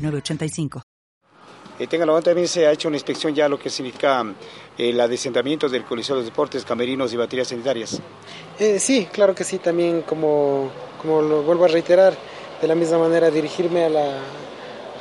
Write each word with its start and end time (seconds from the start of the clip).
985. 0.00 0.82
Eh, 1.80 1.86
tenga 1.86 2.04
la 2.04 2.20
también 2.20 2.46
se 2.46 2.66
ha 2.66 2.72
hecho 2.72 2.88
una 2.88 2.98
inspección 2.98 3.34
ya 3.34 3.48
lo 3.48 3.58
que 3.58 3.70
significa 3.70 4.22
eh, 4.76 4.90
el 4.90 5.00
adesentamiento 5.00 5.66
del 5.66 5.84
Coliseo 5.84 6.16
de 6.16 6.24
Deportes, 6.24 6.62
camerinos 6.62 7.10
y 7.14 7.16
baterías 7.16 7.48
sanitarias. 7.48 7.98
Eh, 8.58 8.78
sí, 8.78 9.08
claro 9.10 9.34
que 9.34 9.44
sí, 9.44 9.58
también 9.58 10.02
como, 10.02 10.70
como 11.00 11.22
lo 11.22 11.42
vuelvo 11.42 11.64
a 11.64 11.68
reiterar, 11.68 12.14
de 12.60 12.68
la 12.68 12.74
misma 12.74 12.98
manera 12.98 13.30
dirigirme 13.30 13.84
a 13.84 13.88
la, 13.88 14.18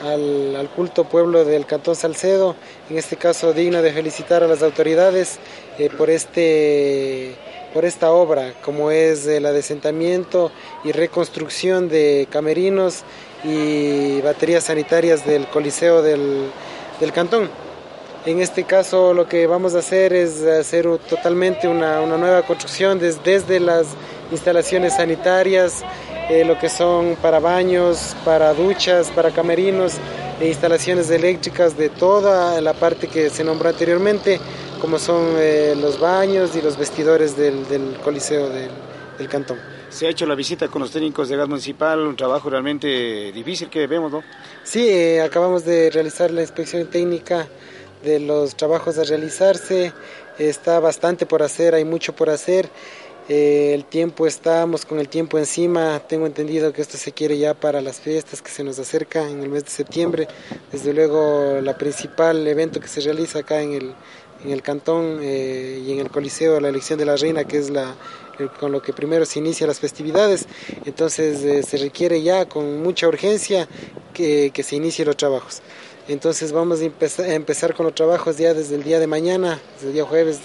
al, 0.05 0.55
al, 0.55 0.70
culto 0.70 1.04
pueblo 1.04 1.43
del 1.43 1.66
Cantón 1.66 1.98
Salcedo, 1.98 2.55
en 2.90 2.98
este 2.98 3.18
caso 3.18 3.52
digno 3.52 3.81
de 3.81 3.91
felicitar 3.91 4.41
a 4.43 4.48
las 4.48 4.63
autoridades 4.63 5.38
eh, 5.77 5.90
por 5.90 6.09
este 6.09 7.35
por 7.73 7.86
esta 7.86 8.12
obra, 8.12 8.54
como 8.64 8.91
es 8.91 9.28
el 9.28 9.46
adesentamiento 9.46 10.52
y 10.84 10.91
reconstrucción 10.91 11.90
de 11.90 12.27
camerinos 12.32 13.04
y 13.44 14.22
baterías 14.22 14.66
sanitarias 14.66 15.26
del 15.26 15.48
Coliseo 15.48 16.02
del, 16.02 16.52
del 17.00 17.12
Cantón. 17.13 17.50
En 18.26 18.41
este 18.41 18.66
caso 18.66 19.13
lo 19.13 19.27
que 19.27 19.48
vamos 19.48 19.76
a 19.76 19.80
hacer 19.80 20.13
es 20.13 20.43
hacer 20.43 20.85
totalmente 21.10 21.68
una, 21.68 22.02
una 22.02 22.18
nueva 22.18 22.41
construcción 22.41 22.99
desde 22.99 23.60
las 23.60 23.88
instalaciones 24.32 24.96
sanitarias, 24.96 25.84
eh, 26.30 26.43
lo 26.43 26.60
que 26.60 26.70
son 26.70 27.15
para 27.21 27.40
baños, 27.40 28.15
para 28.26 28.54
duchas, 28.54 29.10
para 29.12 29.32
camerinos 29.32 29.93
e 30.40 30.48
instalaciones 30.48 31.10
eléctricas 31.10 31.77
de 31.77 31.90
toda 31.90 32.60
la 32.62 32.74
parte 32.74 33.08
que 33.08 33.30
se 33.30 33.43
nombró 33.43 33.70
anteriormente, 33.70 34.40
como 34.80 34.98
son 34.98 35.35
eh, 35.38 35.76
los 35.80 35.99
baños 35.99 36.55
y 36.55 36.62
los 36.62 36.77
vestidores 36.77 37.35
del, 37.35 37.68
del 37.68 37.98
Coliseo 38.04 38.49
del, 38.49 38.70
del 39.18 39.27
Cantón. 39.27 39.60
Se 39.90 40.08
ha 40.08 40.10
hecho 40.10 40.26
la 40.26 40.36
visita 40.36 40.68
con 40.68 40.82
los 40.82 40.91
técnicos 40.91 41.30
de 41.30 41.36
gas 41.36 41.49
municipal, 41.49 41.99
un 41.99 42.16
trabajo 42.16 42.49
realmente 42.49 43.32
difícil 43.32 43.70
que 43.70 43.88
vemos, 43.88 44.12
¿no? 44.12 44.24
Sí, 44.63 44.88
eh, 44.88 45.21
acabamos 45.21 45.66
de 45.66 45.90
realizar 45.90 46.32
la 46.32 46.41
inspección 46.41 46.88
técnica 46.88 47.48
de 48.04 48.20
los 48.20 48.55
trabajos 48.55 48.98
a 48.98 49.04
realizarse, 49.04 49.91
está 50.38 50.80
bastante 50.80 51.26
por 51.26 51.43
hacer, 51.43 51.76
hay 51.76 51.86
mucho 51.86 52.16
por 52.16 52.30
hacer. 52.30 52.70
Eh, 53.27 53.74
el 53.76 53.86
tiempo, 53.86 54.26
estamos 54.26 54.86
con 54.86 54.99
el 54.99 55.08
tiempo 55.08 55.38
encima, 55.38 55.99
tengo 55.99 56.26
entendido 56.26 56.74
que 56.74 56.82
esto 56.82 56.98
se 56.98 57.12
quiere 57.12 57.38
ya 57.38 57.54
para 57.54 57.80
las 57.82 57.99
fiestas 57.99 58.41
que 58.41 58.49
se 58.49 58.64
nos 58.64 58.80
acercan 58.80 59.30
en 59.30 59.43
el 59.43 59.49
mes 59.49 59.66
de 59.66 59.70
septiembre. 59.70 60.27
Desde 60.71 60.93
luego, 60.93 61.60
la 61.62 61.77
principal 61.77 62.48
evento 62.48 62.80
que 62.80 62.88
se 62.88 63.02
realiza 63.02 63.40
acá 63.40 63.62
en 63.62 63.74
el, 63.74 63.93
en 64.44 64.51
el 64.51 64.62
cantón 64.62 65.19
eh, 65.22 65.81
y 65.85 65.91
en 65.91 66.00
el 66.00 66.09
Coliseo, 66.09 66.59
la 66.59 66.69
elección 66.69 67.00
de 67.00 67.06
la 67.06 67.16
reina, 67.16 67.44
que 67.44 67.57
es 67.57 67.69
la, 67.69 67.95
con 68.59 68.72
lo 68.72 68.81
que 68.81 68.94
primero 68.94 69.25
se 69.25 69.40
inicia 69.40 69.68
las 69.68 69.79
festividades, 69.79 70.46
entonces 70.85 71.44
eh, 71.44 71.63
se 71.63 71.78
requiere 71.78 72.22
ya 72.22 72.47
con 72.47 72.81
mucha 72.81 73.07
urgencia 73.07 73.68
que, 74.13 74.51
que 74.53 74.63
se 74.63 74.75
inicien 74.75 75.07
los 75.07 75.18
trabajos. 75.18 75.62
Entonces 76.07 76.51
vamos 76.51 76.81
a 76.81 76.85
empezar, 76.85 77.25
a 77.25 77.34
empezar 77.34 77.75
con 77.75 77.85
los 77.85 77.94
trabajos 77.94 78.38
ya 78.38 78.53
desde 78.53 78.75
el 78.75 78.84
día 78.84 79.00
de 79.00 79.07
mañana, 79.07 79.62
desde 79.75 79.88
el 79.88 79.94
día 79.94 80.06
jueves, 80.06 80.40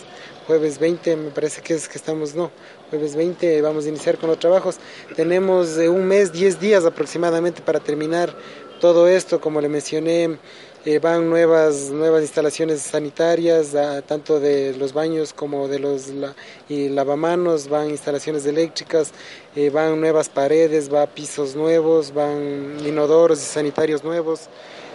jueves 0.47 0.79
20, 0.79 1.17
me 1.17 1.31
parece 1.31 1.63
que 1.63 1.75
es 1.75 1.89
que 1.89 1.97
estamos, 1.97 2.35
no, 2.35 2.51
jueves 2.91 3.17
20 3.17 3.63
vamos 3.63 3.87
a 3.87 3.89
iniciar 3.89 4.19
con 4.19 4.29
los 4.29 4.39
trabajos. 4.39 4.77
Tenemos 5.17 5.79
eh, 5.79 5.89
un 5.89 6.07
mes, 6.07 6.33
10 6.33 6.61
días 6.61 6.85
aproximadamente 6.85 7.63
para 7.63 7.81
terminar 7.81 8.37
todo 8.81 9.09
esto, 9.09 9.41
como 9.41 9.61
le 9.61 9.69
mencioné, 9.69 10.39
eh, 10.87 10.99
van 10.99 11.31
nuevas, 11.31 11.91
nuevas 11.91 12.21
instalaciones 12.21 12.83
sanitarias, 12.83 13.75
a, 13.75 14.03
tanto 14.03 14.39
de 14.39 14.75
los 14.75 14.93
baños 14.93 15.33
como 15.33 15.67
de 15.67 15.79
los 15.79 16.09
la, 16.09 16.35
y 16.69 16.91
lavamanos, 16.91 17.69
van 17.69 17.89
instalaciones 17.89 18.45
eléctricas, 18.45 19.13
eh, 19.57 19.71
van 19.71 19.99
nuevas 19.99 20.29
paredes, 20.29 20.93
va 20.93 21.07
pisos 21.07 21.57
nuevos, 21.57 22.13
van 22.13 22.77
inodoros 22.85 23.39
y 23.41 23.47
sanitarios 23.47 24.05
nuevos. 24.05 24.51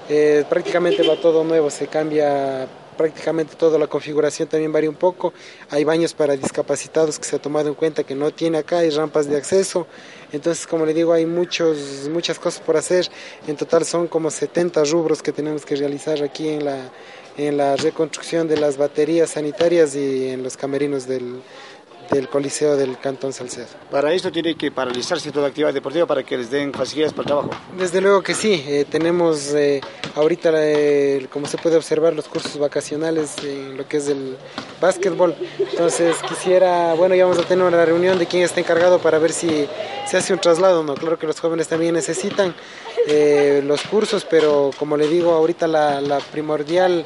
Eh, 0.09 0.45
prácticamente 0.47 1.01
va 1.01 1.15
todo 1.21 1.43
nuevo, 1.43 1.71
se 1.71 1.87
cambia 1.87 2.67
prácticamente 2.99 3.55
toda 3.55 3.79
la 3.79 3.87
configuración 3.87 4.49
también 4.49 4.73
varía 4.73 4.89
un 4.89 4.97
poco. 4.97 5.33
Hay 5.69 5.85
baños 5.85 6.13
para 6.13 6.35
discapacitados 6.35 7.17
que 7.17 7.23
se 7.23 7.37
ha 7.37 7.39
tomado 7.39 7.69
en 7.69 7.73
cuenta 7.73 8.03
que 8.03 8.13
no 8.13 8.29
tiene 8.31 8.57
acá, 8.57 8.79
hay 8.79 8.89
rampas 8.89 9.29
de 9.29 9.37
acceso. 9.37 9.87
Entonces, 10.33 10.67
como 10.67 10.85
le 10.85 10.93
digo, 10.93 11.13
hay 11.13 11.25
muchos, 11.25 12.09
muchas 12.11 12.37
cosas 12.39 12.59
por 12.59 12.75
hacer. 12.75 13.07
En 13.47 13.55
total 13.55 13.85
son 13.85 14.09
como 14.09 14.29
70 14.29 14.83
rubros 14.83 15.23
que 15.23 15.31
tenemos 15.31 15.65
que 15.65 15.77
realizar 15.77 16.21
aquí 16.21 16.49
en 16.49 16.65
la, 16.65 16.89
en 17.37 17.55
la 17.55 17.77
reconstrucción 17.77 18.49
de 18.49 18.57
las 18.57 18.75
baterías 18.75 19.29
sanitarias 19.29 19.95
y 19.95 20.27
en 20.27 20.43
los 20.43 20.57
camerinos 20.57 21.07
del, 21.07 21.41
del 22.11 22.27
Coliseo 22.27 22.75
del 22.75 22.97
Cantón 22.99 23.31
Salcedo. 23.31 23.67
Para 23.91 24.13
esto 24.13 24.29
tiene 24.29 24.55
que 24.55 24.71
paralizarse 24.71 25.31
toda 25.31 25.47
actividad 25.47 25.73
deportiva 25.73 26.05
para 26.05 26.23
que 26.23 26.37
les 26.37 26.49
den 26.49 26.73
facilidades 26.73 27.13
para 27.13 27.23
el 27.23 27.27
trabajo. 27.27 27.49
Desde 27.77 28.01
luego 28.01 28.21
que 28.21 28.33
sí, 28.33 28.63
eh, 28.67 28.85
tenemos 28.89 29.53
eh, 29.53 29.79
ahorita, 30.15 30.51
eh, 30.55 31.27
como 31.31 31.47
se 31.47 31.57
puede 31.57 31.77
observar, 31.77 32.13
los 32.13 32.27
cursos 32.27 32.57
vacacionales 32.57 33.35
en 33.43 33.77
lo 33.77 33.87
que 33.87 33.97
es 33.97 34.07
el 34.07 34.37
básquetbol. 34.81 35.35
Entonces 35.59 36.15
quisiera, 36.27 36.93
bueno, 36.93 37.15
ya 37.15 37.25
vamos 37.25 37.39
a 37.39 37.47
tener 37.47 37.65
una 37.65 37.85
reunión 37.85 38.17
de 38.19 38.25
quién 38.25 38.43
está 38.43 38.59
encargado 38.59 38.99
para 38.99 39.19
ver 39.19 39.31
si 39.31 39.67
se 40.07 40.17
hace 40.17 40.33
un 40.33 40.39
traslado, 40.39 40.83
¿no? 40.83 40.95
Claro 40.95 41.17
que 41.17 41.27
los 41.27 41.39
jóvenes 41.39 41.67
también 41.67 41.93
necesitan 41.93 42.53
los 43.63 43.81
cursos, 43.83 44.25
pero 44.29 44.69
como 44.77 44.95
le 44.95 45.07
digo, 45.07 45.31
ahorita 45.33 45.67
la, 45.67 45.99
la 45.99 46.19
primordial, 46.19 47.05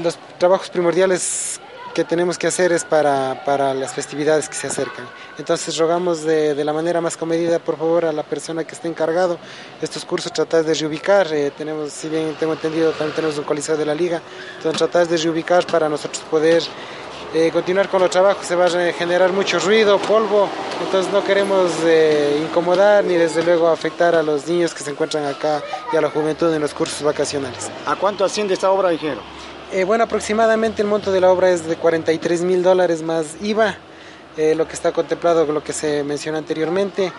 los 0.00 0.16
trabajos 0.38 0.70
primordiales 0.70 1.60
que 1.94 2.04
tenemos 2.04 2.36
que 2.36 2.48
hacer 2.48 2.72
es 2.72 2.84
para, 2.84 3.42
para 3.44 3.72
las 3.72 3.94
festividades 3.94 4.48
que 4.48 4.56
se 4.56 4.66
acercan. 4.66 5.06
Entonces 5.38 5.76
rogamos 5.78 6.24
de, 6.24 6.54
de, 6.54 6.64
la 6.64 6.72
manera 6.72 7.00
más 7.00 7.16
comedida, 7.16 7.60
por 7.60 7.78
favor, 7.78 8.04
a 8.04 8.12
la 8.12 8.24
persona 8.24 8.64
que 8.64 8.74
esté 8.74 8.88
encargado 8.88 9.38
estos 9.80 10.04
cursos, 10.04 10.32
tratar 10.32 10.64
de 10.64 10.74
reubicar. 10.74 11.32
Eh, 11.32 11.52
tenemos, 11.56 11.92
si 11.92 12.08
bien 12.08 12.34
tengo 12.38 12.52
entendido, 12.52 12.90
también 12.90 13.14
tenemos 13.14 13.38
un 13.38 13.44
coliseo 13.44 13.76
de 13.76 13.86
la 13.86 13.94
liga, 13.94 14.20
entonces 14.56 14.76
tratar 14.78 15.06
de 15.06 15.16
reubicar 15.16 15.66
para 15.66 15.88
nosotros 15.88 16.22
poder 16.28 16.62
eh, 17.32 17.50
continuar 17.52 17.88
con 17.88 18.00
los 18.00 18.10
trabajos. 18.10 18.44
Se 18.44 18.56
va 18.56 18.66
a 18.66 18.92
generar 18.92 19.32
mucho 19.32 19.60
ruido, 19.60 19.98
polvo, 19.98 20.48
entonces 20.84 21.12
no 21.12 21.22
queremos 21.24 21.70
eh, 21.84 22.40
incomodar 22.42 23.04
ni 23.04 23.14
desde 23.14 23.44
luego 23.44 23.68
afectar 23.68 24.16
a 24.16 24.22
los 24.22 24.48
niños 24.48 24.74
que 24.74 24.82
se 24.82 24.90
encuentran 24.90 25.24
acá 25.26 25.62
y 25.92 25.96
a 25.96 26.00
la 26.00 26.10
juventud 26.10 26.52
en 26.52 26.60
los 26.60 26.74
cursos 26.74 27.02
vacacionales. 27.02 27.70
¿A 27.86 27.94
cuánto 27.94 28.24
asciende 28.24 28.54
esta 28.54 28.70
obra, 28.70 28.92
ingeniero? 28.92 29.22
Eh, 29.74 29.82
bueno, 29.82 30.04
aproximadamente 30.04 30.82
el 30.82 30.88
monto 30.88 31.10
de 31.10 31.20
la 31.20 31.32
obra 31.32 31.50
es 31.50 31.66
de 31.66 31.74
43 31.74 32.42
mil 32.42 32.62
dólares 32.62 33.02
más 33.02 33.36
IVA, 33.42 33.76
eh, 34.36 34.54
lo 34.54 34.68
que 34.68 34.74
está 34.74 34.92
contemplado, 34.92 35.44
lo 35.46 35.64
que 35.64 35.72
se 35.72 36.04
mencionó 36.04 36.38
anteriormente. 36.38 37.12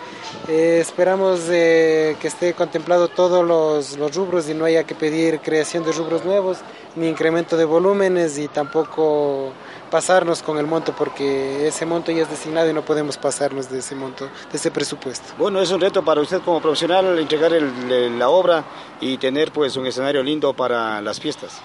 Eh, 0.48 0.78
esperamos 0.80 1.40
que 1.40 2.16
esté 2.22 2.54
contemplado 2.54 3.08
todos 3.08 3.44
los, 3.44 4.14
rubros 4.16 4.48
y 4.48 4.54
no 4.54 4.64
haya 4.64 4.84
que 4.84 4.94
pedir 4.94 5.40
creación 5.40 5.84
de 5.84 5.92
rubros 5.92 6.24
nuevos, 6.24 6.56
ni 6.94 7.08
incremento 7.08 7.58
de 7.58 7.66
volúmenes 7.66 8.38
y 8.38 8.48
tampoco 8.48 9.52
pasarnos 9.90 10.42
con 10.42 10.56
el 10.56 10.66
monto 10.66 10.96
porque 10.96 11.68
ese 11.68 11.84
monto 11.84 12.10
ya 12.10 12.22
es 12.22 12.30
designado 12.30 12.70
y 12.70 12.72
no 12.72 12.86
podemos 12.86 13.18
pasarnos 13.18 13.68
de 13.68 13.80
ese 13.80 13.94
monto, 13.94 14.30
de 14.50 14.56
ese 14.56 14.70
presupuesto. 14.70 15.34
Bueno, 15.36 15.60
es 15.60 15.70
un 15.72 15.80
reto 15.82 16.02
para 16.02 16.22
usted 16.22 16.40
como 16.40 16.62
profesional 16.62 17.18
entregar 17.18 17.52
el, 17.52 18.18
la 18.18 18.30
obra 18.30 18.64
y 18.98 19.18
tener 19.18 19.52
pues 19.52 19.76
un 19.76 19.86
escenario 19.86 20.22
lindo 20.22 20.54
para 20.54 21.02
las 21.02 21.20
fiestas. 21.20 21.60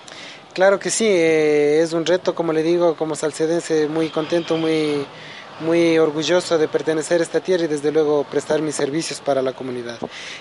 Claro 0.54 0.80
que 0.80 0.90
sí, 0.90 1.06
eh, 1.08 1.82
es 1.82 1.94
un 1.94 2.06
reto, 2.06 2.36
como 2.36 2.52
le 2.52 2.62
digo, 2.62 2.96
como 2.96 3.16
salcedense, 3.16 3.88
muy 3.88 4.10
contento, 4.10 4.58
muy, 4.58 5.06
muy 5.62 5.98
orgulloso 5.98 6.58
de 6.58 6.68
pertenecer 6.68 7.22
a 7.22 7.24
esta 7.24 7.40
tierra 7.40 7.66
y 7.66 7.68
desde 7.68 7.90
luego 7.92 8.26
prestar 8.26 8.62
mis 8.62 8.76
servicios 8.76 9.22
para 9.22 9.42
la 9.42 9.54
comunidad. 9.54 9.98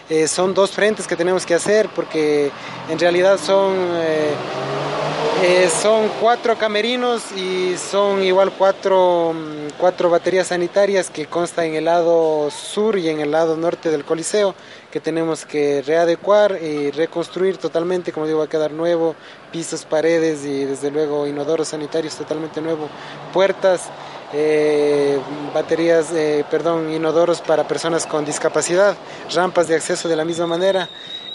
Eh, 0.08 0.26
son 0.26 0.52
dos 0.52 0.72
frentes 0.72 1.06
que 1.06 1.14
tenemos 1.14 1.46
que 1.46 1.54
hacer 1.54 1.88
porque 1.94 2.50
en 2.88 2.98
realidad 2.98 3.38
son, 3.38 3.72
eh, 3.94 4.32
eh 5.42 5.70
son 5.80 6.08
cuatro 6.20 6.58
camerinos 6.58 7.32
y 7.32 7.74
son 7.78 8.22
igual 8.22 8.52
cuatro, 8.56 9.32
mm, 9.32 9.78
cuatro 9.78 10.10
baterías 10.10 10.48
sanitarias 10.48 11.08
que 11.08 11.26
constan 11.26 11.66
en 11.66 11.74
el 11.76 11.86
lado 11.86 12.50
sur 12.50 12.98
y 12.98 13.08
en 13.08 13.20
el 13.20 13.30
lado 13.30 13.56
norte 13.56 13.90
del 13.90 14.04
Coliseo 14.04 14.54
que 14.90 15.00
tenemos 15.00 15.46
que 15.46 15.82
readecuar 15.86 16.58
y 16.60 16.90
reconstruir 16.90 17.56
totalmente, 17.56 18.12
como 18.12 18.26
digo, 18.26 18.40
va 18.40 18.44
a 18.44 18.48
quedar 18.48 18.72
nuevo, 18.72 19.14
pisos, 19.50 19.84
paredes 19.84 20.44
y 20.44 20.64
desde 20.64 20.90
luego 20.90 21.26
inodoros 21.26 21.68
sanitarios 21.68 22.16
totalmente 22.16 22.60
nuevo, 22.60 22.88
puertas, 23.32 23.88
eh, 24.32 25.18
baterías, 25.54 26.12
eh, 26.12 26.44
perdón, 26.50 26.92
inodoros 26.92 27.40
para 27.40 27.66
personas 27.66 28.06
con 28.06 28.24
discapacidad, 28.24 28.96
rampas 29.34 29.68
de 29.68 29.76
acceso 29.76 30.08
de 30.08 30.16
la 30.16 30.24
misma 30.24 30.46
manera 30.46 30.88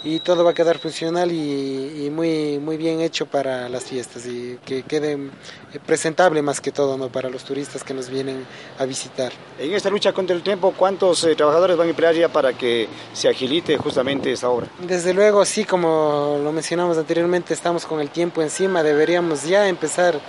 y 0.06 0.20
todo 0.20 0.44
va 0.44 0.52
a 0.52 0.54
quedar 0.54 0.78
funcional 0.78 1.32
y, 1.32 2.10
muy, 2.12 2.60
muy 2.60 2.78
bien 2.78 3.02
hecho 3.02 3.26
para 3.26 3.68
las 3.68 3.86
fiestas 3.86 4.28
y 4.28 4.60
que 4.64 4.84
quede 4.84 5.14
eh, 5.14 5.80
presentable 5.84 6.44
más 6.44 6.62
que 6.62 6.72
todo 6.72 6.96
¿no? 6.96 7.10
para 7.10 7.28
los 7.28 7.44
turistas 7.44 7.84
que 7.84 7.96
nos 7.96 8.10
vienen 8.10 8.46
a 8.78 8.86
visitar. 8.86 9.34
En 9.58 9.74
esta 9.74 9.90
lucha 9.90 10.14
contra 10.14 10.36
el 10.36 10.44
tiempo, 10.44 10.76
¿cuántos 10.78 11.24
eh, 11.24 11.36
trabajadores 11.36 11.76
van 11.76 11.88
a 11.88 11.90
emplear 11.90 12.14
ya 12.14 12.30
para 12.30 12.54
que 12.54 12.88
se 13.14 13.28
agilite 13.28 13.78
justamente 13.78 14.32
esta 14.32 14.48
obra? 14.48 14.68
Desde 14.80 15.12
luego, 15.12 15.44
sí, 15.44 15.66
como 15.66 16.40
lo 16.44 16.52
mencionamos 16.52 17.00
anteriormente, 17.00 17.56
estamos 17.56 17.88
con 17.88 18.00
el 18.00 18.12
tiempo 18.12 18.44
encima, 18.44 18.84
deberíamos 18.84 19.44
ya 19.44 19.68
empezar 19.68 20.20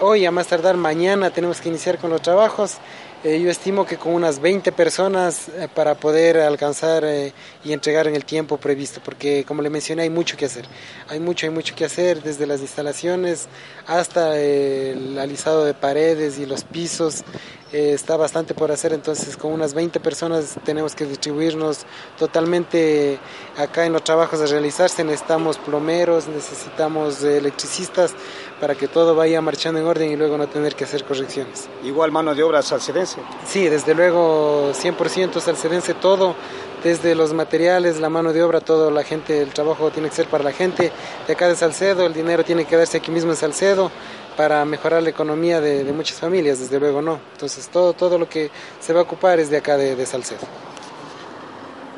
hoy, 0.00 0.24
a 0.24 0.30
más 0.30 0.46
tardar 0.46 0.78
mañana, 0.78 1.30
tenemos 1.30 1.60
que 1.60 1.68
iniciar 1.68 1.98
con 1.98 2.08
los 2.08 2.22
trabajos 2.22 2.78
eh, 3.24 3.40
yo 3.40 3.50
estimo 3.50 3.86
que 3.86 3.98
con 3.98 4.14
unas 4.14 4.40
20 4.40 4.72
personas 4.72 5.48
eh, 5.48 5.68
para 5.72 5.94
poder 5.94 6.38
alcanzar 6.38 7.04
eh, 7.04 7.32
y 7.64 7.72
entregar 7.72 8.08
en 8.08 8.16
el 8.16 8.24
tiempo 8.24 8.56
previsto, 8.56 9.00
porque 9.04 9.44
como 9.46 9.62
le 9.62 9.70
mencioné 9.70 10.02
hay 10.02 10.10
mucho 10.10 10.36
que 10.36 10.46
hacer, 10.46 10.64
hay 11.08 11.20
mucho, 11.20 11.46
hay 11.46 11.50
mucho 11.50 11.76
que 11.76 11.84
hacer 11.84 12.20
desde 12.20 12.46
las 12.46 12.60
instalaciones 12.62 13.46
hasta 13.86 14.40
el 14.40 15.16
alisado 15.20 15.64
de 15.64 15.72
paredes 15.72 16.40
y 16.40 16.46
los 16.46 16.64
pisos, 16.64 17.22
está 17.72 18.18
bastante 18.18 18.52
por 18.52 18.70
hacer, 18.70 18.92
entonces 18.92 19.34
con 19.38 19.50
unas 19.50 19.72
20 19.72 19.98
personas 20.00 20.56
tenemos 20.62 20.94
que 20.94 21.06
distribuirnos 21.06 21.86
totalmente 22.18 23.18
acá 23.56 23.86
en 23.86 23.94
los 23.94 24.04
trabajos 24.04 24.42
a 24.42 24.46
realizarse, 24.46 25.02
necesitamos 25.04 25.56
plomeros, 25.56 26.28
necesitamos 26.28 27.22
electricistas 27.22 28.14
para 28.60 28.74
que 28.74 28.88
todo 28.88 29.14
vaya 29.14 29.40
marchando 29.40 29.80
en 29.80 29.86
orden 29.86 30.12
y 30.12 30.16
luego 30.16 30.36
no 30.36 30.48
tener 30.48 30.74
que 30.76 30.84
hacer 30.84 31.02
correcciones. 31.04 31.68
Igual 31.82 32.12
mano 32.12 32.34
de 32.34 32.42
obra 32.42 32.62
Sí, 33.46 33.68
desde 33.68 33.94
luego 33.94 34.72
100% 34.72 35.40
salcedense 35.40 35.94
todo, 35.94 36.34
desde 36.82 37.14
los 37.14 37.32
materiales, 37.32 38.00
la 38.00 38.08
mano 38.08 38.32
de 38.32 38.42
obra, 38.42 38.60
todo, 38.60 38.90
la 38.90 39.04
gente, 39.04 39.40
el 39.40 39.50
trabajo 39.50 39.90
tiene 39.90 40.08
que 40.08 40.16
ser 40.16 40.26
para 40.26 40.44
la 40.44 40.52
gente 40.52 40.90
de 41.26 41.32
acá 41.32 41.48
de 41.48 41.56
Salcedo, 41.56 42.06
el 42.06 42.14
dinero 42.14 42.44
tiene 42.44 42.64
que 42.64 42.76
darse 42.76 42.98
aquí 42.98 43.10
mismo 43.10 43.30
en 43.30 43.36
Salcedo 43.36 43.90
para 44.36 44.64
mejorar 44.64 45.02
la 45.02 45.10
economía 45.10 45.60
de, 45.60 45.84
muchas 45.92 46.18
familias, 46.18 46.58
desde 46.58 46.80
luego 46.80 47.02
no. 47.02 47.20
Entonces 47.32 47.68
todo, 47.68 47.92
todo 47.92 48.18
lo 48.18 48.28
que 48.28 48.50
se 48.80 48.92
va 48.92 49.00
a 49.00 49.02
ocupar 49.02 49.38
es 49.38 49.50
de 49.50 49.58
acá 49.58 49.76
de 49.76 50.06
Salcedo. 50.06 50.71